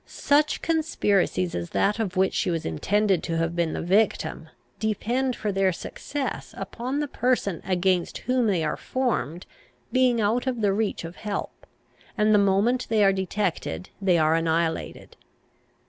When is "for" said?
5.35-5.51